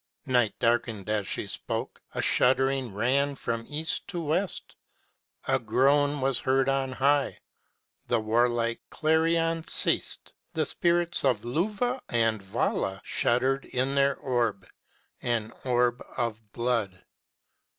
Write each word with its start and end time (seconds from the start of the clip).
Night 0.25 0.57
darkened 0.57 1.07
as 1.11 1.27
she 1.27 1.45
spoke, 1.45 2.01
a 2.15 2.23
shuddering 2.23 2.91
ran 2.91 3.35
from 3.35 3.67
East 3.69 4.07
to 4.07 4.19
West. 4.19 4.75
A 5.47 5.59
groan 5.59 6.21
was 6.21 6.39
heard 6.39 6.67
on 6.67 6.93
high. 6.93 7.37
The 8.07 8.19
warlike 8.19 8.81
clarion 8.89 9.63
ceased, 9.63 10.33
the 10.55 10.65
spirits 10.65 11.23
Of 11.23 11.41
Luvah 11.45 12.01
and 12.09 12.41
Vala 12.41 13.01
shuddered 13.03 13.63
in 13.65 13.93
their 13.93 14.15
orb, 14.15 14.65
an 15.21 15.53
orb 15.65 16.03
of 16.17 16.51
blood. 16.51 17.05